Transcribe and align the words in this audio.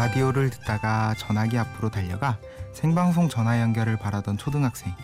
라디오를 0.00 0.48
듣다가 0.48 1.14
전화기 1.18 1.58
앞으로 1.58 1.90
달려가 1.90 2.38
생방송 2.72 3.28
전화 3.28 3.60
연결을 3.60 3.98
바라던 3.98 4.38
초등학생. 4.38 4.94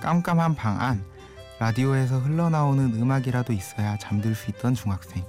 깜깜한 0.00 0.54
방 0.54 0.80
안, 0.80 1.04
라디오에서 1.58 2.20
흘러나오는 2.20 2.94
음악이라도 2.94 3.52
있어야 3.52 3.98
잠들 3.98 4.34
수 4.34 4.50
있던 4.50 4.72
중학생. 4.72 5.22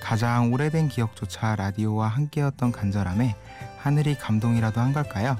가장 0.00 0.52
오래된 0.52 0.88
기억조차 0.88 1.56
라디오와 1.56 2.06
함께였던 2.06 2.70
간절함에 2.70 3.34
하늘이 3.78 4.16
감동이라도 4.16 4.80
한 4.80 4.92
걸까요? 4.92 5.36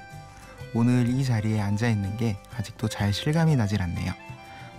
오늘 0.74 1.08
이 1.08 1.24
자리에 1.24 1.60
앉아 1.60 1.86
있는 1.86 2.16
게 2.16 2.36
아직도 2.58 2.88
잘 2.88 3.12
실감이 3.12 3.54
나질 3.54 3.80
않네요. 3.80 4.12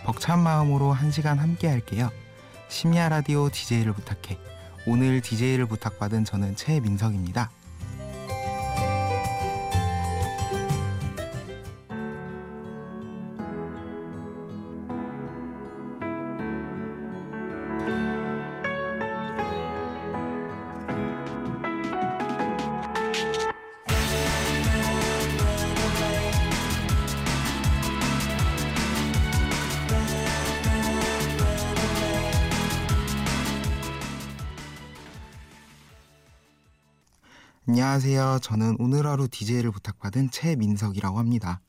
벅찬 0.03 0.39
마음으로 0.39 0.91
한 0.91 1.09
시간 1.09 1.39
함께 1.39 1.69
할게요. 1.69 2.11
심야 2.67 3.07
라디오 3.07 3.49
DJ를 3.49 3.93
부탁해. 3.93 4.37
오늘 4.87 5.21
DJ를 5.21 5.67
부탁받은 5.67 6.25
저는 6.25 6.57
최민석입니다. 6.57 7.49
안녕하세요. 37.67 38.41
저는 38.43 38.75
오늘 38.77 39.07
하루 39.07 39.27
DJ를 39.27 39.71
부탁받은 39.71 40.29
최민석이라고 40.29 41.17
합니다. 41.17 41.61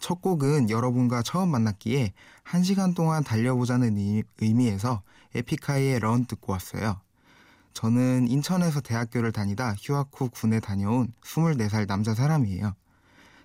첫 0.00 0.22
곡은 0.22 0.70
여러분과 0.70 1.22
처음 1.22 1.50
만났기에 1.50 2.14
한 2.42 2.62
시간 2.62 2.94
동안 2.94 3.22
달려보자는 3.22 4.22
의미에서 4.40 5.02
에픽하이의 5.34 6.00
런 6.00 6.24
듣고 6.24 6.52
왔어요. 6.52 6.98
저는 7.74 8.26
인천에서 8.28 8.80
대학교를 8.80 9.32
다니다 9.32 9.74
휴학 9.78 10.08
후 10.14 10.30
군에 10.30 10.60
다녀온 10.60 11.12
24살 11.22 11.86
남자 11.86 12.14
사람이에요. 12.14 12.74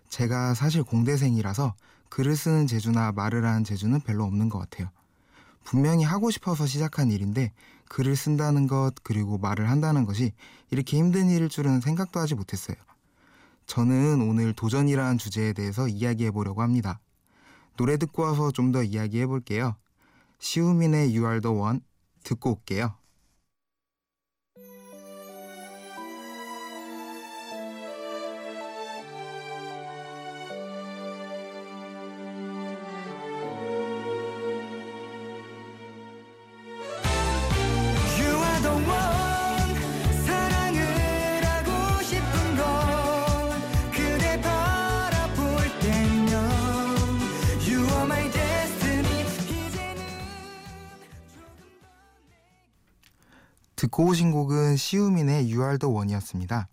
제가 0.08 0.54
사실 0.54 0.84
공대생이라서 0.84 1.76
글을 2.08 2.38
쓰는 2.38 2.66
재주나 2.66 3.12
말을 3.12 3.44
하는 3.44 3.66
재주는 3.66 4.00
별로 4.00 4.24
없는 4.24 4.48
것 4.48 4.58
같아요. 4.58 4.90
분명히 5.66 6.06
하고 6.06 6.32
싶어서 6.32 6.66
시작한 6.66 7.12
일인데 7.12 7.52
글을 7.90 8.16
쓴다는 8.16 8.68
것 8.68 8.92
그리고 9.04 9.38
말을 9.38 9.70
한다는 9.70 10.06
것이 10.06 10.32
이렇게 10.72 10.98
힘든 10.98 11.30
일일 11.30 11.50
줄은 11.50 11.82
생각도 11.82 12.20
하지 12.20 12.36
못했어요. 12.36 12.78
저는 13.66 14.22
오늘 14.22 14.54
도전이라는 14.54 15.18
주제에 15.18 15.54
대해서 15.54 15.88
이야기해 15.88 16.32
보려고 16.32 16.62
합니다. 16.62 17.00
노래 17.76 17.98
듣고 17.98 18.24
와서 18.24 18.52
좀 18.52 18.72
더 18.72 18.84
이야기해 18.84 19.28
볼게요. 19.28 19.76
시우민의 20.40 21.16
You 21.16 21.26
Are 21.28 21.42
the 21.42 21.56
One 21.56 21.82
듣고 22.24 22.52
올게요. 22.52 22.99
듣고 53.80 54.08
오신 54.08 54.32
곡은 54.32 54.76
시우민의 54.76 55.54
You 55.54 55.62
Are 55.62 55.78
The 55.78 55.96
One이었습니다. 55.96 56.68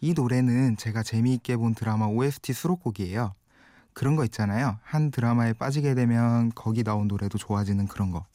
이 0.00 0.14
노래는 0.14 0.78
제가 0.78 1.04
재미있게 1.04 1.56
본 1.56 1.76
드라마 1.76 2.06
OST 2.06 2.54
수록곡이에요. 2.54 3.36
그런 3.92 4.16
거 4.16 4.24
있잖아요. 4.24 4.76
한 4.82 5.12
드라마에 5.12 5.52
빠지게 5.52 5.94
되면 5.94 6.50
거기 6.56 6.82
나온 6.82 7.06
노래도 7.06 7.38
좋아지는 7.38 7.86
그런 7.86 8.10
거. 8.10 8.26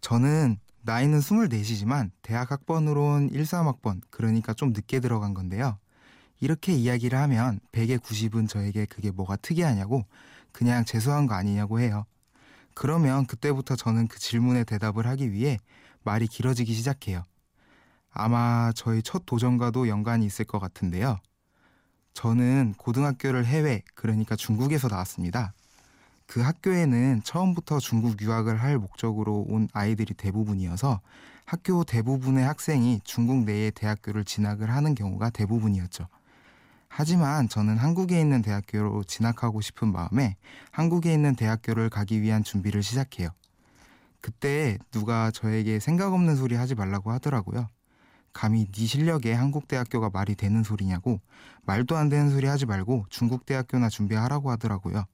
저는 0.00 0.60
나이는 0.82 1.18
24이지만 1.18 2.12
대학 2.22 2.52
학번으론 2.52 3.32
13학번, 3.32 4.02
그러니까 4.10 4.54
좀 4.54 4.72
늦게 4.72 5.00
들어간 5.00 5.34
건데요. 5.34 5.78
이렇게 6.38 6.72
이야기를 6.74 7.18
하면 7.18 7.58
100에 7.72 7.98
90은 7.98 8.48
저에게 8.48 8.86
그게 8.86 9.10
뭐가 9.10 9.34
특이하냐고 9.34 10.04
그냥 10.52 10.84
재수한 10.84 11.26
거 11.26 11.34
아니냐고 11.34 11.80
해요. 11.80 12.06
그러면 12.74 13.26
그때부터 13.26 13.74
저는 13.74 14.06
그 14.06 14.20
질문에 14.20 14.62
대답을 14.62 15.08
하기 15.08 15.32
위해 15.32 15.58
말이 16.02 16.26
길어지기 16.26 16.72
시작해요. 16.72 17.24
아마 18.12 18.72
저희 18.74 19.02
첫 19.02 19.24
도전과도 19.26 19.88
연관이 19.88 20.26
있을 20.26 20.44
것 20.44 20.58
같은데요. 20.58 21.18
저는 22.12 22.74
고등학교를 22.76 23.46
해외, 23.46 23.82
그러니까 23.94 24.36
중국에서 24.36 24.88
나왔습니다. 24.88 25.52
그 26.26 26.40
학교에는 26.40 27.22
처음부터 27.24 27.80
중국 27.80 28.20
유학을 28.20 28.60
할 28.60 28.78
목적으로 28.78 29.44
온 29.48 29.68
아이들이 29.72 30.14
대부분이어서 30.14 31.00
학교 31.44 31.82
대부분의 31.82 32.44
학생이 32.44 33.00
중국 33.02 33.44
내의 33.44 33.72
대학교를 33.72 34.24
진학을 34.24 34.70
하는 34.70 34.94
경우가 34.94 35.30
대부분이었죠. 35.30 36.06
하지만 36.86 37.48
저는 37.48 37.78
한국에 37.78 38.20
있는 38.20 38.42
대학교로 38.42 39.04
진학하고 39.04 39.60
싶은 39.60 39.90
마음에 39.92 40.36
한국에 40.70 41.12
있는 41.12 41.34
대학교를 41.34 41.90
가기 41.90 42.22
위한 42.22 42.44
준비를 42.44 42.82
시작해요. 42.82 43.30
그때 44.20 44.78
누가 44.90 45.30
저에게 45.30 45.80
생각 45.80 46.12
없는 46.12 46.36
소리 46.36 46.54
하지 46.54 46.74
말라고 46.74 47.10
하더라고요. 47.12 47.68
감히 48.32 48.66
네 48.70 48.86
실력에 48.86 49.32
한국 49.32 49.66
대학교가 49.66 50.10
말이 50.12 50.34
되는 50.34 50.62
소리냐고 50.62 51.20
말도 51.64 51.96
안 51.96 52.08
되는 52.08 52.30
소리 52.30 52.46
하지 52.46 52.66
말고 52.66 53.06
중국 53.10 53.44
대학교나 53.44 53.88
준비하라고 53.88 54.50
하더라고요. 54.50 55.04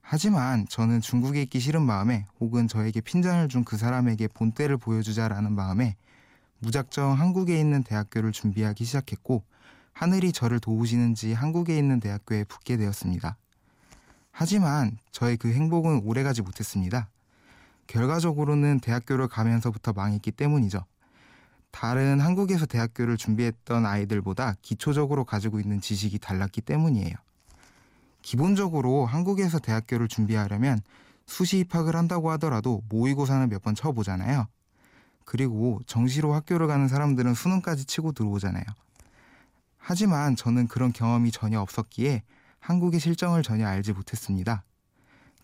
하지만 0.00 0.66
저는 0.68 1.00
중국에 1.00 1.40
있기 1.42 1.60
싫은 1.60 1.80
마음에 1.82 2.26
혹은 2.38 2.68
저에게 2.68 3.00
핀잔을 3.00 3.48
준 3.48 3.64
그 3.64 3.78
사람에게 3.78 4.28
본때를 4.28 4.76
보여주자라는 4.76 5.52
마음에 5.52 5.96
무작정 6.58 7.18
한국에 7.18 7.58
있는 7.58 7.82
대학교를 7.82 8.32
준비하기 8.32 8.84
시작했고 8.84 9.42
하늘이 9.92 10.32
저를 10.32 10.60
도우시는지 10.60 11.32
한국에 11.32 11.78
있는 11.78 12.00
대학교에 12.00 12.44
붙게 12.44 12.76
되었습니다. 12.76 13.36
하지만 14.30 14.98
저의 15.12 15.36
그 15.36 15.52
행복은 15.52 16.02
오래가지 16.04 16.42
못했습니다. 16.42 17.08
결과적으로는 17.86 18.80
대학교를 18.80 19.28
가면서부터 19.28 19.92
망했기 19.92 20.32
때문이죠. 20.32 20.84
다른 21.70 22.20
한국에서 22.20 22.66
대학교를 22.66 23.16
준비했던 23.16 23.84
아이들보다 23.84 24.54
기초적으로 24.62 25.24
가지고 25.24 25.58
있는 25.60 25.80
지식이 25.80 26.18
달랐기 26.18 26.60
때문이에요. 26.60 27.14
기본적으로 28.22 29.06
한국에서 29.06 29.58
대학교를 29.58 30.08
준비하려면 30.08 30.80
수시 31.26 31.58
입학을 31.58 31.96
한다고 31.96 32.30
하더라도 32.32 32.82
모의고사는 32.88 33.48
몇 33.48 33.62
번 33.62 33.74
쳐보잖아요. 33.74 34.46
그리고 35.24 35.80
정시로 35.86 36.34
학교를 36.34 36.66
가는 36.66 36.86
사람들은 36.86 37.34
수능까지 37.34 37.86
치고 37.86 38.12
들어오잖아요. 38.12 38.64
하지만 39.78 40.36
저는 40.36 40.68
그런 40.68 40.92
경험이 40.92 41.30
전혀 41.30 41.60
없었기에 41.60 42.22
한국의 42.60 43.00
실정을 43.00 43.42
전혀 43.42 43.66
알지 43.66 43.92
못했습니다. 43.92 44.64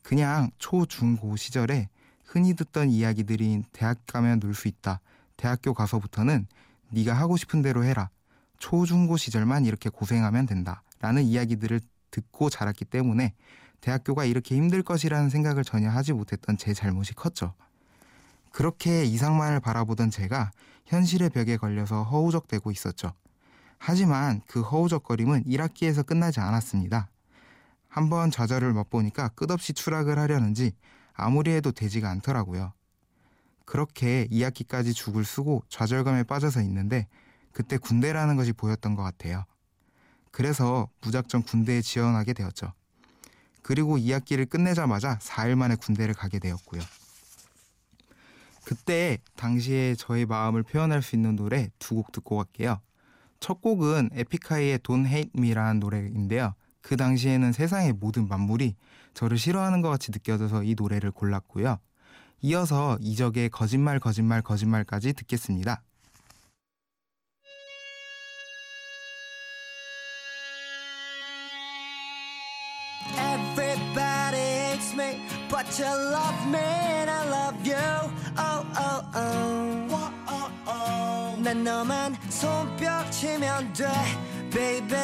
그냥 0.02 0.50
초, 0.58 0.86
중, 0.86 1.16
고 1.16 1.36
시절에 1.36 1.88
흔히 2.30 2.54
듣던 2.54 2.90
이야기들인 2.90 3.64
대학 3.72 4.06
가면 4.06 4.38
놀 4.38 4.54
수 4.54 4.68
있다. 4.68 5.00
대학교 5.36 5.74
가서부터는 5.74 6.46
네가 6.90 7.12
하고 7.12 7.36
싶은 7.36 7.60
대로 7.60 7.82
해라. 7.82 8.08
초중고 8.58 9.16
시절만 9.16 9.64
이렇게 9.64 9.90
고생하면 9.90 10.46
된다. 10.46 10.82
라는 11.00 11.24
이야기들을 11.24 11.80
듣고 12.12 12.48
자랐기 12.48 12.84
때문에 12.84 13.34
대학교가 13.80 14.26
이렇게 14.26 14.54
힘들 14.54 14.82
것이라는 14.82 15.28
생각을 15.28 15.64
전혀 15.64 15.88
하지 15.90 16.12
못했던 16.12 16.56
제 16.56 16.72
잘못이 16.72 17.14
컸죠. 17.14 17.54
그렇게 18.52 19.04
이상만을 19.04 19.58
바라보던 19.60 20.10
제가 20.10 20.52
현실의 20.86 21.30
벽에 21.30 21.56
걸려서 21.56 22.04
허우적대고 22.04 22.70
있었죠. 22.70 23.12
하지만 23.78 24.42
그 24.46 24.60
허우적거림은 24.60 25.44
1학기에서 25.44 26.06
끝나지 26.06 26.38
않았습니다. 26.38 27.08
한번 27.88 28.30
좌절을 28.30 28.72
맛보니까 28.72 29.28
끝없이 29.28 29.72
추락을 29.72 30.18
하려는지 30.18 30.72
아무리 31.20 31.50
해도 31.52 31.72
되지가 31.72 32.08
않더라고요. 32.10 32.72
그렇게 33.64 34.26
2학기까지 34.32 34.94
죽을 34.94 35.24
쓰고 35.24 35.62
좌절감에 35.68 36.24
빠져서 36.24 36.60
있는데 36.62 37.06
그때 37.52 37.78
군대라는 37.78 38.36
것이 38.36 38.52
보였던 38.52 38.94
것 38.94 39.02
같아요. 39.02 39.44
그래서 40.32 40.88
무작정 41.02 41.42
군대에 41.42 41.82
지원하게 41.82 42.32
되었죠. 42.32 42.72
그리고 43.62 43.96
2학기를 43.98 44.48
끝내자마자 44.48 45.18
4일 45.18 45.54
만에 45.54 45.76
군대를 45.76 46.14
가게 46.14 46.38
되었고요. 46.38 46.80
그때 48.64 49.18
당시에 49.36 49.94
저의 49.96 50.26
마음을 50.26 50.62
표현할 50.62 51.02
수 51.02 51.16
있는 51.16 51.36
노래 51.36 51.70
두 51.78 51.96
곡 51.96 52.12
듣고 52.12 52.36
갈게요. 52.36 52.80
첫 53.40 53.60
곡은 53.60 54.10
에픽하이의 54.12 54.78
Don't 54.80 55.06
Hate 55.06 55.30
Me라는 55.36 55.80
노래인데요. 55.80 56.54
그 56.82 56.96
당시에는 56.96 57.52
세상의 57.52 57.94
모든 57.94 58.28
만물이 58.28 58.74
저를 59.14 59.38
싫어하는 59.38 59.80
것 59.80 59.90
같이 59.90 60.10
느껴져서 60.10 60.64
이 60.64 60.74
노래를 60.76 61.10
골랐고요. 61.10 61.78
이어서 62.42 62.98
이적의 63.00 63.50
거짓말 63.50 64.00
거짓말 64.00 64.42
거짓말까지 64.42 65.12
듣겠습니다. 65.12 65.82
Love 77.50 77.64
you. 77.64 77.74
Oh, 78.38 78.62
oh, 78.76 79.02
oh. 79.16 79.40
난 81.42 81.64
너만 81.64 82.14
손뼉 82.28 83.10
치면 83.10 83.72
돼, 83.72 83.88
baby. 84.50 84.96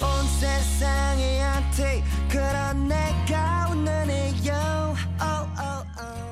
온 0.00 0.26
세상이 0.40 1.40
한테 1.40 2.02
그런 2.30 2.88
내가 2.88 3.68
웃는 3.70 4.10
이유. 4.10 4.52
Oh, 4.52 5.48
oh, 5.58 5.84
oh. 6.00 6.22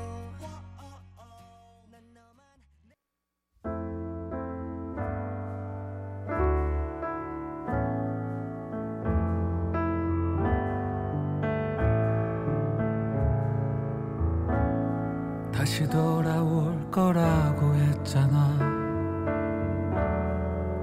다시 15.52 15.86
돌아올 15.88 16.90
거라고 16.90 17.74
했잖아 17.74 18.89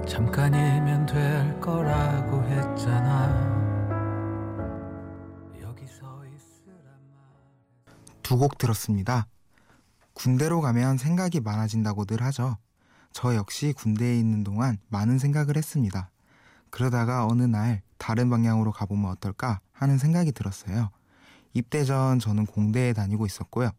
잠깐이면 0.08 1.04
될 1.04 1.60
거라고 1.60 2.42
했잖아. 2.44 3.28
여기서 5.60 6.24
두곡 8.22 8.56
들었습니다. 8.56 9.26
군대로 10.14 10.62
가면 10.62 10.96
생각이 10.96 11.40
많아진다고들 11.40 12.22
하죠. 12.22 12.56
저 13.12 13.34
역시 13.34 13.74
군대에 13.76 14.18
있는 14.18 14.42
동안 14.44 14.78
많은 14.88 15.18
생각을 15.18 15.56
했습니다. 15.56 16.10
그러다가 16.70 17.26
어느 17.26 17.42
날 17.42 17.82
다른 17.98 18.30
방향으로 18.30 18.72
가보면 18.72 19.10
어떨까 19.10 19.60
하는 19.72 19.98
생각이 19.98 20.32
들었어요. 20.32 20.90
입대 21.52 21.84
전 21.84 22.18
저는 22.18 22.46
공대에 22.46 22.92
다니고 22.92 23.26
있었고요 23.26 23.70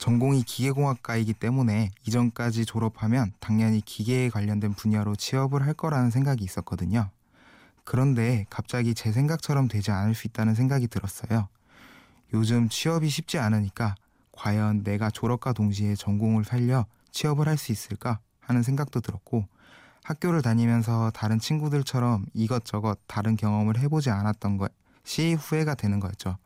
전공이 0.00 0.44
기계공학과이기 0.44 1.34
때문에 1.34 1.90
이전까지 2.06 2.64
졸업하면 2.64 3.34
당연히 3.38 3.82
기계에 3.82 4.30
관련된 4.30 4.72
분야로 4.72 5.14
취업을 5.14 5.66
할 5.66 5.74
거라는 5.74 6.10
생각이 6.10 6.42
있었거든요. 6.42 7.10
그런데 7.84 8.46
갑자기 8.48 8.94
제 8.94 9.12
생각처럼 9.12 9.68
되지 9.68 9.90
않을 9.90 10.14
수 10.14 10.26
있다는 10.26 10.54
생각이 10.54 10.88
들었어요. 10.88 11.48
요즘 12.32 12.70
취업이 12.70 13.10
쉽지 13.10 13.38
않으니까 13.38 13.94
과연 14.32 14.84
내가 14.84 15.10
졸업과 15.10 15.52
동시에 15.52 15.94
전공을 15.96 16.44
살려 16.44 16.86
취업을 17.10 17.46
할 17.46 17.58
수 17.58 17.70
있을까 17.70 18.20
하는 18.40 18.62
생각도 18.62 19.02
들었고 19.02 19.46
학교를 20.02 20.40
다니면서 20.40 21.10
다른 21.10 21.38
친구들처럼 21.38 22.24
이것저것 22.32 22.98
다른 23.06 23.36
경험을 23.36 23.78
해보지 23.78 24.08
않았던 24.08 24.56
것이 24.56 25.34
후회가 25.34 25.74
되는 25.74 26.00
거였죠. 26.00 26.38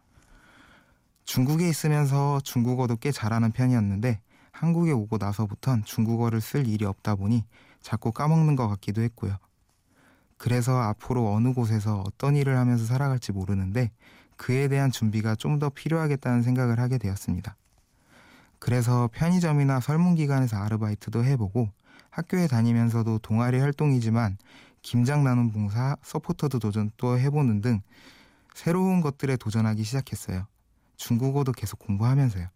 중국에 1.24 1.68
있으면서 1.68 2.40
중국어도 2.40 2.96
꽤 2.96 3.10
잘하는 3.10 3.52
편이었는데 3.52 4.20
한국에 4.52 4.92
오고 4.92 5.18
나서부턴 5.18 5.84
중국어를 5.84 6.40
쓸 6.40 6.66
일이 6.68 6.84
없다 6.84 7.16
보니 7.16 7.44
자꾸 7.80 8.12
까먹는 8.12 8.56
것 8.56 8.68
같기도 8.68 9.02
했고요. 9.02 9.36
그래서 10.36 10.78
앞으로 10.80 11.32
어느 11.32 11.52
곳에서 11.52 12.02
어떤 12.06 12.36
일을 12.36 12.56
하면서 12.58 12.84
살아갈지 12.84 13.32
모르는데 13.32 13.90
그에 14.36 14.68
대한 14.68 14.90
준비가 14.90 15.34
좀 15.34 15.58
더 15.58 15.70
필요하겠다는 15.70 16.42
생각을 16.42 16.80
하게 16.80 16.98
되었습니다. 16.98 17.56
그래서 18.58 19.08
편의점이나 19.12 19.80
설문기관에서 19.80 20.56
아르바이트도 20.56 21.24
해보고 21.24 21.68
학교에 22.10 22.46
다니면서도 22.46 23.18
동아리 23.18 23.58
활동이지만 23.60 24.36
김장 24.82 25.24
나눔 25.24 25.52
봉사, 25.52 25.96
서포터즈 26.02 26.58
도전 26.58 26.90
또 26.96 27.18
해보는 27.18 27.60
등 27.60 27.80
새로운 28.54 29.00
것들에 29.00 29.36
도전하기 29.36 29.82
시작했어요. 29.84 30.46
중국어도 30.96 31.52
계속 31.52 31.78
공부하면서요. 31.78 32.48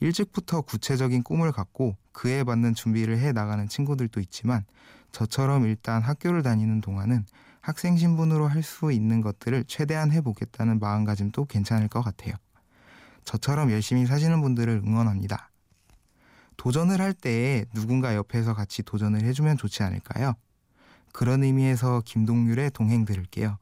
일찍부터 0.00 0.60
구체적인 0.60 1.22
꿈을 1.24 1.52
갖고 1.52 1.96
그에 2.12 2.44
맞는 2.44 2.74
준비를 2.74 3.18
해 3.18 3.32
나가는 3.32 3.66
친구들도 3.68 4.20
있지만 4.20 4.64
저처럼 5.12 5.64
일단 5.66 6.02
학교를 6.02 6.42
다니는 6.42 6.80
동안은 6.80 7.24
학생 7.60 7.96
신분으로 7.96 8.46
할 8.46 8.62
수 8.62 8.92
있는 8.92 9.20
것들을 9.20 9.64
최대한 9.66 10.12
해보겠다는 10.12 10.78
마음가짐도 10.78 11.46
괜찮을 11.46 11.88
것 11.88 12.02
같아요. 12.02 12.34
저처럼 13.24 13.70
열심히 13.72 14.06
사시는 14.06 14.40
분들을 14.40 14.82
응원합니다. 14.86 15.50
도전을 16.56 17.00
할때 17.00 17.64
누군가 17.74 18.14
옆에서 18.14 18.54
같이 18.54 18.82
도전을 18.82 19.22
해주면 19.22 19.56
좋지 19.56 19.82
않을까요? 19.82 20.34
그런 21.12 21.42
의미에서 21.42 22.02
김동률의 22.04 22.70
동행 22.70 23.04
들을게요. 23.04 23.58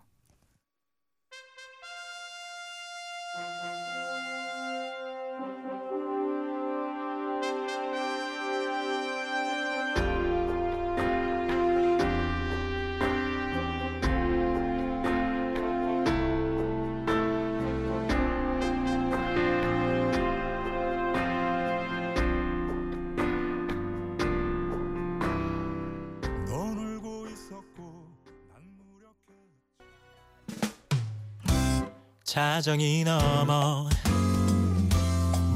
자정이 32.27 33.05
넘어 33.05 33.89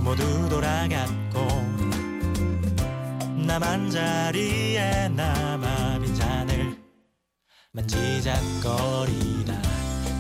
모두 0.05 0.49
돌아갔고 0.49 1.41
나만 3.45 3.91
자리에 3.91 5.09
남아 5.09 5.99
빈잔을 5.99 6.79
만지작거리다. 7.73 9.53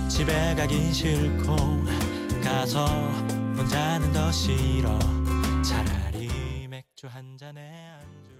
집에 0.08 0.56
가긴 0.56 0.92
싫고 0.92 1.54
가서 2.42 2.84
혼자는 3.56 4.12
더 4.12 4.32
싫어. 4.32 4.98
차라리 5.62 6.66
맥주 6.68 7.06
한 7.06 7.38
잔에 7.38 7.92
안주 7.92 8.39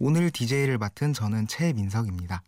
오늘 0.00 0.30
DJ를 0.32 0.76
맡은 0.76 1.12
저는 1.12 1.46
채민석입니다. 1.46 2.42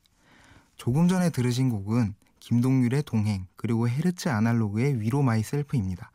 조금 0.77 1.07
전에 1.07 1.31
들으신 1.31 1.71
곡은 1.71 2.15
김동률의 2.41 3.05
동행 3.05 3.47
그리고 3.55 3.89
헤르츠 3.89 4.29
아날로그의 4.29 5.01
위로 5.01 5.23
myself입니다. 5.23 6.11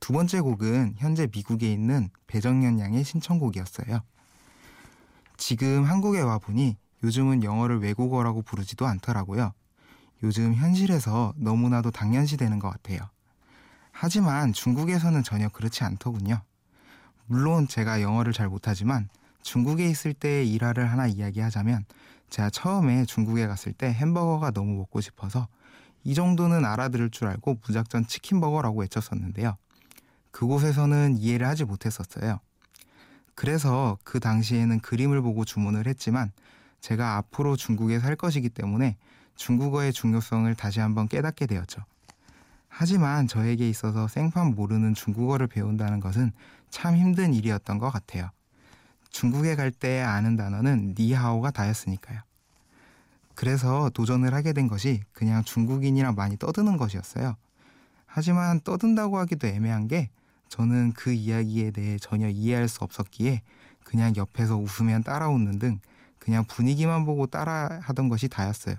두 0.00 0.12
번째 0.12 0.40
곡은 0.40 0.96
현재 0.98 1.28
미국에 1.32 1.72
있는 1.72 2.10
배정현 2.26 2.80
양의 2.80 3.04
신청곡이었어요. 3.04 4.00
지금 5.36 5.84
한국에 5.84 6.20
와 6.20 6.38
보니 6.38 6.76
요즘은 7.04 7.44
영어를 7.44 7.80
외국어라고 7.80 8.42
부르지도 8.42 8.84
않더라고요. 8.86 9.52
요즘 10.24 10.54
현실에서 10.54 11.34
너무나도 11.36 11.92
당연시 11.92 12.36
되는 12.36 12.58
것 12.58 12.68
같아요. 12.70 12.98
하지만 13.92 14.52
중국에서는 14.52 15.22
전혀 15.22 15.48
그렇지 15.48 15.84
않더군요. 15.84 16.42
물론 17.26 17.68
제가 17.68 18.02
영어를 18.02 18.32
잘 18.32 18.48
못하지만 18.48 19.08
중국에 19.44 19.88
있을 19.88 20.14
때의 20.14 20.50
일화를 20.52 20.90
하나 20.90 21.06
이야기하자면 21.06 21.84
제가 22.30 22.50
처음에 22.50 23.04
중국에 23.04 23.46
갔을 23.46 23.72
때 23.72 23.92
햄버거가 23.92 24.50
너무 24.50 24.74
먹고 24.78 25.00
싶어서 25.00 25.46
이 26.02 26.14
정도는 26.14 26.64
알아들을 26.64 27.10
줄 27.10 27.28
알고 27.28 27.60
무작정 27.64 28.06
치킨버거라고 28.06 28.80
외쳤었는데요. 28.80 29.56
그곳에서는 30.32 31.18
이해를 31.18 31.46
하지 31.46 31.64
못했었어요. 31.64 32.40
그래서 33.34 33.98
그 34.02 34.18
당시에는 34.18 34.80
그림을 34.80 35.20
보고 35.20 35.44
주문을 35.44 35.86
했지만 35.86 36.32
제가 36.80 37.16
앞으로 37.16 37.56
중국에 37.56 38.00
살 38.00 38.16
것이기 38.16 38.48
때문에 38.48 38.96
중국어의 39.36 39.92
중요성을 39.92 40.52
다시 40.54 40.80
한번 40.80 41.06
깨닫게 41.06 41.46
되었죠. 41.46 41.82
하지만 42.68 43.28
저에게 43.28 43.68
있어서 43.68 44.08
생판 44.08 44.54
모르는 44.54 44.94
중국어를 44.94 45.46
배운다는 45.46 46.00
것은 46.00 46.32
참 46.70 46.96
힘든 46.96 47.34
일이었던 47.34 47.78
것 47.78 47.90
같아요. 47.90 48.30
중국에 49.14 49.54
갈 49.54 49.70
때 49.70 50.00
아는 50.00 50.36
단어는 50.36 50.96
니하오가 50.98 51.52
다였으니까요. 51.52 52.20
그래서 53.36 53.88
도전을 53.90 54.34
하게 54.34 54.52
된 54.52 54.66
것이 54.66 55.02
그냥 55.12 55.44
중국인이랑 55.44 56.16
많이 56.16 56.36
떠드는 56.36 56.76
것이었어요. 56.76 57.36
하지만 58.06 58.60
떠든다고 58.60 59.18
하기도 59.18 59.46
애매한 59.46 59.86
게 59.86 60.10
저는 60.48 60.92
그 60.94 61.12
이야기에 61.12 61.70
대해 61.70 61.96
전혀 61.98 62.28
이해할 62.28 62.66
수 62.66 62.82
없었기에 62.82 63.42
그냥 63.84 64.14
옆에서 64.16 64.56
웃으면 64.56 65.04
따라 65.04 65.28
웃는 65.28 65.60
등 65.60 65.78
그냥 66.18 66.44
분위기만 66.44 67.04
보고 67.04 67.26
따라 67.26 67.78
하던 67.82 68.08
것이 68.08 68.26
다였어요. 68.28 68.74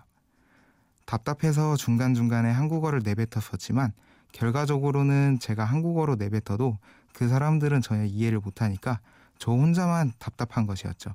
답답해서 1.06 1.78
중간중간에 1.78 2.52
한국어를 2.52 3.02
내뱉었었지만 3.06 3.94
결과적으로는 4.34 5.40
제가 5.40 5.64
한국어로 5.64 6.16
내뱉어도 6.16 6.78
그 7.14 7.30
사람들은 7.30 7.82
전혀 7.82 8.04
이해를 8.04 8.40
못하니까 8.40 9.00
저 9.38 9.52
혼자만 9.52 10.14
답답한 10.20 10.66
것이었죠. 10.66 11.14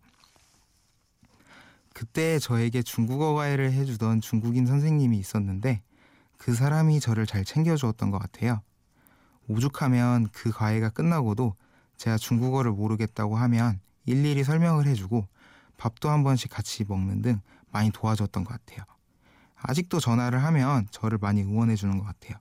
그때 1.92 2.38
저에게 2.38 2.82
중국어 2.82 3.34
과외를 3.34 3.72
해주던 3.72 4.20
중국인 4.20 4.66
선생님이 4.66 5.18
있었는데 5.18 5.82
그 6.38 6.54
사람이 6.54 7.00
저를 7.00 7.26
잘 7.26 7.44
챙겨주었던 7.44 8.10
것 8.10 8.18
같아요. 8.18 8.62
오죽하면 9.48 10.28
그 10.32 10.50
과외가 10.50 10.88
끝나고도 10.88 11.54
제가 11.96 12.16
중국어를 12.16 12.70
모르겠다고 12.70 13.36
하면 13.36 13.80
일일이 14.06 14.44
설명을 14.44 14.86
해주고 14.86 15.26
밥도 15.76 16.08
한 16.08 16.22
번씩 16.24 16.50
같이 16.50 16.84
먹는 16.84 17.20
등 17.20 17.40
많이 17.70 17.90
도와줬던 17.90 18.44
것 18.44 18.52
같아요. 18.52 18.84
아직도 19.56 20.00
전화를 20.00 20.42
하면 20.44 20.86
저를 20.90 21.18
많이 21.18 21.42
응원해 21.42 21.76
주는 21.76 21.98
것 21.98 22.04
같아요. 22.04 22.38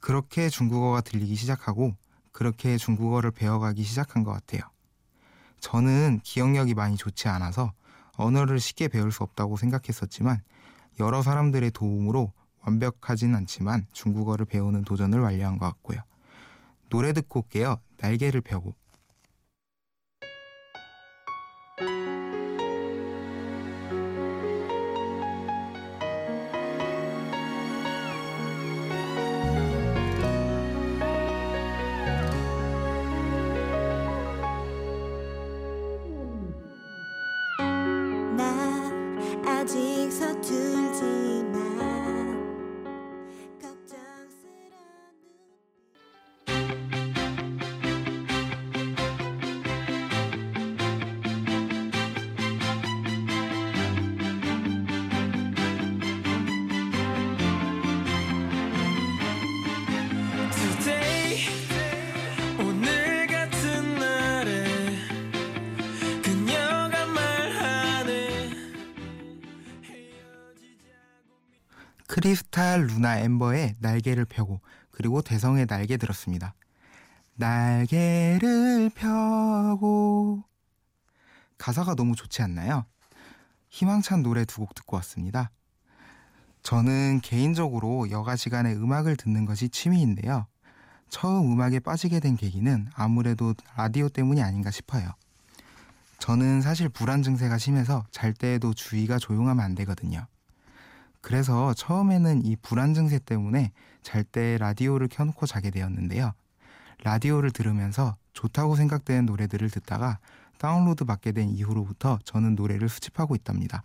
그렇게 0.00 0.48
중국어가 0.48 1.00
들리기 1.00 1.34
시작하고 1.34 1.94
그렇게 2.36 2.76
중국어를 2.76 3.30
배워가기 3.30 3.82
시작한 3.82 4.22
것 4.22 4.30
같아요. 4.30 4.60
저는 5.60 6.20
기억력이 6.22 6.74
많이 6.74 6.98
좋지 6.98 7.28
않아서 7.28 7.72
언어를 8.18 8.60
쉽게 8.60 8.88
배울 8.88 9.10
수 9.10 9.22
없다고 9.22 9.56
생각했었지만 9.56 10.42
여러 11.00 11.22
사람들의 11.22 11.70
도움으로 11.70 12.34
완벽하진 12.60 13.34
않지만 13.34 13.86
중국어를 13.94 14.44
배우는 14.44 14.84
도전을 14.84 15.18
완료한 15.18 15.56
것 15.56 15.64
같고요. 15.64 16.00
노래 16.90 17.14
듣고 17.14 17.40
올게요. 17.40 17.80
날개를 18.00 18.42
펴고. 18.42 18.74
아직 39.66 40.10
크리스탈 72.26 72.88
루나 72.88 73.18
엠버의 73.20 73.76
날개를 73.78 74.24
펴고 74.24 74.60
그리고 74.90 75.22
대성의 75.22 75.66
날개 75.66 75.96
들었습니다. 75.96 76.54
날개를 77.36 78.90
펴고 78.96 80.42
가사가 81.56 81.94
너무 81.94 82.16
좋지 82.16 82.42
않나요? 82.42 82.84
희망찬 83.68 84.24
노래 84.24 84.44
두 84.44 84.62
곡 84.62 84.74
듣고 84.74 84.96
왔습니다. 84.96 85.52
저는 86.64 87.20
개인적으로 87.20 88.10
여가 88.10 88.34
시간에 88.34 88.72
음악을 88.74 89.16
듣는 89.16 89.44
것이 89.44 89.68
취미인데요. 89.68 90.48
처음 91.08 91.52
음악에 91.52 91.78
빠지게 91.78 92.18
된 92.18 92.36
계기는 92.36 92.88
아무래도 92.94 93.54
라디오 93.76 94.08
때문이 94.08 94.42
아닌가 94.42 94.72
싶어요. 94.72 95.12
저는 96.18 96.60
사실 96.60 96.88
불안 96.88 97.22
증세가 97.22 97.56
심해서 97.56 98.04
잘 98.10 98.34
때에도 98.34 98.74
주위가 98.74 99.20
조용하면 99.20 99.64
안 99.64 99.76
되거든요. 99.76 100.26
그래서 101.26 101.74
처음에는 101.74 102.44
이 102.44 102.54
불안 102.54 102.94
증세 102.94 103.18
때문에 103.18 103.72
잘 104.04 104.22
때 104.22 104.58
라디오를 104.58 105.08
켜놓고 105.08 105.46
자게 105.46 105.70
되었는데요. 105.70 106.32
라디오를 107.02 107.50
들으면서 107.50 108.14
좋다고 108.32 108.76
생각되는 108.76 109.26
노래들을 109.26 109.68
듣다가 109.70 110.20
다운로드 110.58 111.04
받게 111.04 111.32
된 111.32 111.48
이후로부터 111.48 112.20
저는 112.22 112.54
노래를 112.54 112.88
수집하고 112.88 113.34
있답니다. 113.34 113.82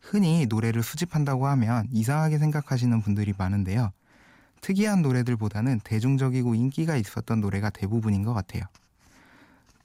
흔히 0.00 0.46
노래를 0.48 0.84
수집한다고 0.84 1.48
하면 1.48 1.88
이상하게 1.90 2.38
생각하시는 2.38 3.02
분들이 3.02 3.34
많은데요. 3.36 3.90
특이한 4.60 5.02
노래들보다는 5.02 5.80
대중적이고 5.82 6.54
인기가 6.54 6.94
있었던 6.94 7.40
노래가 7.40 7.70
대부분인 7.70 8.22
것 8.22 8.34
같아요. 8.34 8.62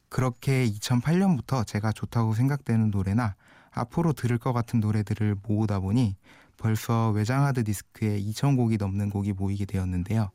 그렇게 0.09 0.69
2008년부터 0.69 1.65
제가 1.65 1.91
좋다고 1.91 2.35
생각되는 2.35 2.91
노래나 2.91 3.33
앞으로 3.71 4.13
들을 4.13 4.37
것 4.37 4.53
같은 4.53 4.79
노래들을 4.79 5.37
모으다 5.41 5.79
보니 5.79 6.17
벌써 6.61 7.09
외장 7.09 7.43
하드 7.43 7.63
디스크에 7.63 8.21
2,000곡이 8.21 8.77
넘는 8.77 9.09
곡이 9.09 9.33
모이게 9.33 9.65
되었는데요. 9.65 10.29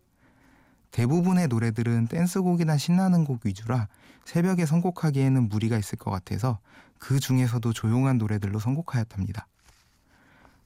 대부분의 0.90 1.47
노래들은 1.47 2.09
댄스곡이나 2.09 2.76
신나는 2.78 3.25
곡 3.25 3.47
위주라 3.47 3.87
새벽에 4.25 4.66
선곡하기에는 4.66 5.49
무리가 5.49 5.78
있을 5.78 5.97
것 5.99 6.11
같아서 6.11 6.59
그 6.99 7.21
중에서도 7.21 7.73
조용한 7.73 8.18
노래들로 8.18 8.59
선곡하였답니다. 8.59 9.47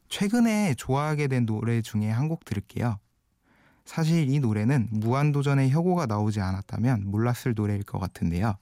최근에 0.09 0.75
좋아하게 0.77 1.29
된 1.29 1.45
노래 1.45 1.83
중에 1.83 2.09
한 2.09 2.29
곡 2.29 2.47
들을게요. 2.47 2.99
사실 3.85 4.31
이 4.31 4.41
노래는 4.41 4.89
무한도전의 4.93 5.71
혁오가 5.71 6.07
나오지 6.07 6.41
않았다면 6.41 7.11
몰랐을 7.11 7.55
노래일 7.55 7.83
것 7.83 7.99
같은데요. 7.99 8.57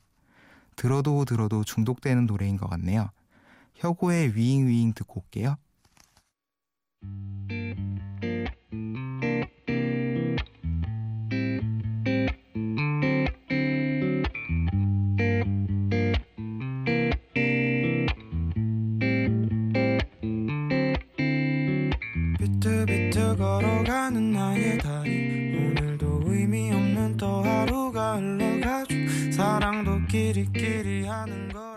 들어도 0.74 1.24
들어도 1.24 1.62
중독되는 1.62 2.26
노래인 2.26 2.56
것 2.56 2.68
같네요. 2.68 3.10
혁오의 3.76 4.34
위잉 4.34 4.66
위잉 4.66 4.92
듣고 4.94 5.20
올게요. 5.20 5.56
비트비트 22.38 23.36
걸어가는 23.36 24.30
나의 24.32 24.78
다리. 24.78 25.56
오늘도 25.56 26.22
의미 26.26 26.70
없는 26.72 27.16
또 27.16 27.42
하루가 27.42 28.16
흘러가죠. 28.16 28.94
사랑도 29.32 30.06
끼리끼리 30.06 31.06
하는 31.06 31.48
거 31.48 31.67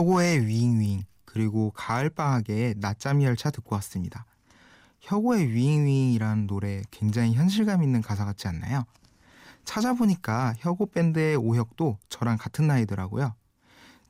혁오의 0.00 0.46
위잉 0.46 1.02
그리고 1.26 1.72
가을방학에 1.72 2.72
낮잠 2.78 3.22
열차 3.22 3.50
듣고 3.50 3.74
왔습니다. 3.74 4.24
혁오의 5.00 5.52
위잉위잉이라는 5.52 6.46
노래 6.46 6.82
굉장히 6.90 7.34
현실감 7.34 7.82
있는 7.82 8.00
가사 8.00 8.24
같지 8.24 8.48
않나요? 8.48 8.86
찾아보니까 9.66 10.54
혁오 10.56 10.86
밴드의 10.86 11.36
오혁도 11.36 11.98
저랑 12.08 12.38
같은 12.38 12.66
나이더라고요. 12.66 13.34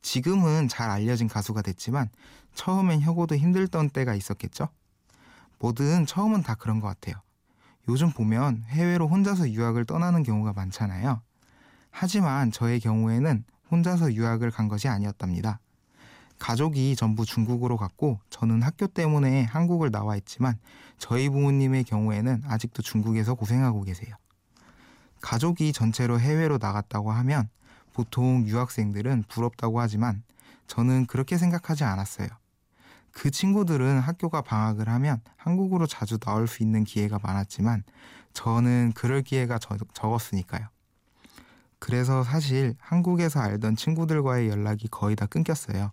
지금은 0.01 0.69
잘 0.69 0.91
알려진 0.91 1.27
가수가 1.27 1.63
됐지만 1.63 2.09
처음엔 2.55 3.01
혁오도 3.01 3.35
힘들던 3.35 3.91
때가 3.91 4.15
있었겠죠? 4.15 4.69
뭐든 5.59 6.07
처음은 6.07 6.45
다 6.45 6.55
그런 6.55 6.79
것 6.79 6.87
같아요. 6.87 7.17
요즘 7.89 8.13
보면 8.13 8.63
해외로 8.69 9.09
혼자서 9.09 9.51
유학을 9.51 9.87
떠나는 9.87 10.23
경우가 10.23 10.53
많잖아요. 10.53 11.21
하지만 11.91 12.53
저의 12.53 12.79
경우에는 12.79 13.43
혼자서 13.73 14.15
유학을 14.15 14.53
간 14.53 14.69
것이 14.69 14.87
아니었답니다. 14.87 15.59
가족이 16.41 16.97
전부 16.97 17.25
중국으로 17.25 17.77
갔고 17.77 18.19
저는 18.31 18.63
학교 18.63 18.89
때문에 18.89 19.45
한국을 19.45 19.91
나와 19.93 20.17
있지만 20.17 20.59
저희 20.99 21.29
부모님의 21.29 21.85
경우에는 21.85 22.43
아직도 22.47 22.83
중국에서 22.83 23.35
고생하고 23.35 23.83
계세요. 23.83 24.17
가족이 25.21 25.73
전체로 25.73 26.19
해외로 26.19 26.59
나갔다고 26.59 27.13
하면 27.13 27.49
보통 27.93 28.45
유학생들은 28.47 29.25
부럽다고 29.29 29.81
하지만 29.81 30.23
저는 30.67 31.07
그렇게 31.07 31.37
생각하지 31.37 31.85
않았어요. 31.85 32.29
그 33.13 33.31
친구들은 33.31 34.01
학교가 34.01 34.41
방학을 34.41 34.89
하면 34.89 35.21
한국으로 35.37 35.87
자주 35.87 36.19
나올 36.19 36.49
수 36.49 36.63
있는 36.63 36.85
기회가 36.85 37.19
많았지만 37.23 37.85
저는 38.33 38.93
그럴 38.95 39.23
기회가 39.23 39.59
적, 39.59 39.77
적었으니까요. 39.93 40.69
그래서 41.79 42.23
사실 42.23 42.75
한국에서 42.79 43.41
알던 43.41 43.77
친구들과의 43.77 44.49
연락이 44.49 44.89
거의 44.89 45.17
다 45.17 45.27
끊겼어요. 45.27 45.93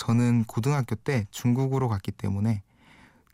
저는 0.00 0.44
고등학교 0.44 0.94
때 0.94 1.26
중국으로 1.30 1.90
갔기 1.90 2.10
때문에 2.12 2.62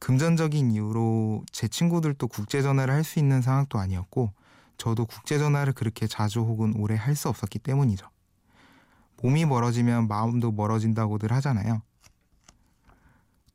금전적인 0.01 0.73
이유로 0.73 1.45
제 1.53 1.69
친구들도 1.69 2.27
국제 2.27 2.61
전화를 2.61 2.93
할 2.93 3.05
수 3.05 3.21
있는 3.21 3.41
상황도 3.41 3.79
아니었고 3.79 4.33
저도 4.77 5.07
국제 5.07 5.39
전화를 5.39 5.75
그렇게 5.75 6.09
자주 6.09 6.41
혹은 6.41 6.75
오래 6.77 6.97
할 6.97 7.15
수 7.15 7.29
없었기 7.29 7.61
때문이죠. 7.61 8.09
몸이 9.23 9.45
멀어지면 9.45 10.09
마음도 10.09 10.51
멀어진다고들 10.51 11.31
하잖아요. 11.35 11.83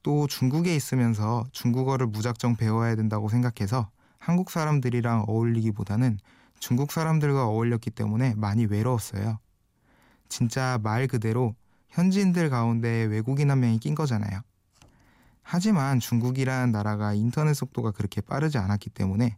또 0.03 0.25
중국에 0.27 0.73
있으면서 0.73 1.43
중국어를 1.51 2.07
무작정 2.07 2.55
배워야 2.55 2.95
된다고 2.95 3.27
생각해서 3.27 3.89
한국 4.19 4.51
사람들이랑 4.51 5.25
어울리기보다는 5.27 6.17
중국 6.61 6.93
사람들과 6.93 7.45
어울렸기 7.45 7.91
때문에 7.91 8.35
많이 8.35 8.65
외로웠어요. 8.67 9.37
진짜 10.29 10.79
말 10.81 11.07
그대로 11.07 11.55
현지인들 11.91 12.49
가운데 12.49 13.03
외국인 13.03 13.51
한 13.51 13.59
명이 13.59 13.79
낀 13.79 13.95
거잖아요. 13.95 14.41
하지만 15.43 15.99
중국이라는 15.99 16.71
나라가 16.71 17.13
인터넷 17.13 17.53
속도가 17.53 17.91
그렇게 17.91 18.21
빠르지 18.21 18.57
않았기 18.57 18.89
때문에 18.91 19.37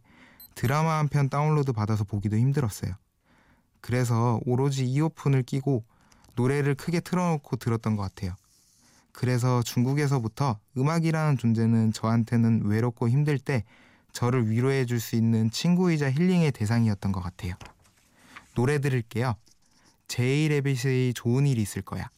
드라마 0.54 0.98
한 0.98 1.08
편 1.08 1.28
다운로드 1.28 1.72
받아서 1.72 2.04
보기도 2.04 2.36
힘들었어요. 2.36 2.92
그래서 3.80 4.40
오로지 4.46 4.84
이어폰을 4.86 5.42
끼고 5.42 5.84
노래를 6.36 6.74
크게 6.74 7.00
틀어놓고 7.00 7.56
들었던 7.56 7.96
것 7.96 8.02
같아요. 8.02 8.34
그래서 9.12 9.62
중국에서부터 9.62 10.58
음악이라는 10.76 11.38
존재는 11.38 11.92
저한테는 11.92 12.64
외롭고 12.64 13.08
힘들 13.08 13.38
때 13.38 13.64
저를 14.12 14.48
위로해 14.48 14.86
줄 14.86 15.00
수 15.00 15.16
있는 15.16 15.50
친구이자 15.50 16.10
힐링의 16.10 16.52
대상이었던 16.52 17.12
것 17.12 17.20
같아요. 17.20 17.54
노래 18.54 18.78
들을게요. 18.78 19.34
제이 20.06 20.48
레빗의 20.48 21.14
좋은 21.14 21.46
일이 21.46 21.62
있을 21.62 21.82
거야. 21.82 22.08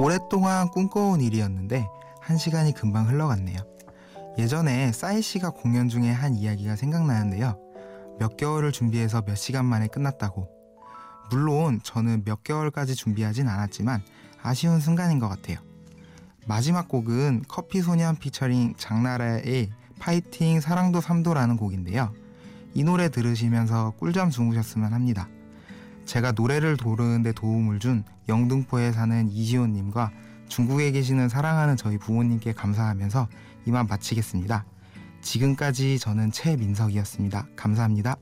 오랫동안 0.00 0.68
꿈꿔온 0.68 1.20
일이었는데 1.20 1.88
한 2.20 2.38
시간이 2.38 2.72
금방 2.72 3.08
흘러갔네요. 3.08 3.58
예전에 4.38 4.92
싸이 4.92 5.20
씨가 5.20 5.50
공연 5.50 5.88
중에 5.88 6.12
한 6.12 6.34
이야기가 6.34 6.76
생각나는데요. 6.76 7.58
몇 8.20 8.36
개월을 8.36 8.70
준비해서 8.70 9.22
몇 9.22 9.34
시간 9.34 9.64
만에 9.64 9.88
끝났다고. 9.88 10.48
물론 11.32 11.80
저는 11.82 12.22
몇 12.24 12.44
개월까지 12.44 12.94
준비하진 12.94 13.48
않았지만 13.48 14.00
아쉬운 14.40 14.78
순간인 14.78 15.18
것 15.18 15.28
같아요. 15.28 15.58
마지막 16.46 16.86
곡은 16.86 17.46
커피 17.48 17.82
소년 17.82 18.14
피처링 18.14 18.74
장나라의 18.76 19.70
파이팅 19.98 20.60
사랑도 20.60 21.00
삼도라는 21.00 21.56
곡인데요. 21.56 22.14
이 22.72 22.84
노래 22.84 23.08
들으시면서 23.08 23.94
꿀잠 23.98 24.30
주무셨으면 24.30 24.92
합니다. 24.92 25.28
제가 26.08 26.32
노래를 26.32 26.78
고르는데 26.78 27.32
도움을 27.32 27.80
준 27.80 28.02
영등포에 28.30 28.92
사는 28.92 29.28
이시온님과 29.30 30.10
중국에 30.48 30.90
계시는 30.90 31.28
사랑하는 31.28 31.76
저희 31.76 31.98
부모님께 31.98 32.54
감사하면서 32.54 33.28
이만 33.66 33.86
마치겠습니다. 33.86 34.64
지금까지 35.20 35.98
저는 35.98 36.32
최민석이었습니다. 36.32 37.48
감사합니다. 37.54 38.16